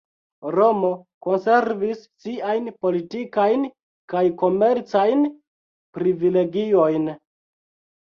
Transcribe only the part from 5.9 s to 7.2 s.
privilegiojn.